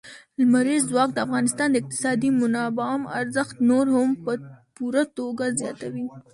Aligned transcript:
لمریز 0.39 0.83
ځواک 0.91 1.09
د 1.13 1.17
افغانستان 1.25 1.67
د 1.71 1.75
اقتصادي 1.81 2.29
منابعم 2.41 3.01
ارزښت 3.19 3.55
نور 3.69 3.85
هم 3.95 4.09
په 4.23 4.31
پوره 4.75 5.03
توګه 5.17 5.45
زیاتوي. 5.59 6.05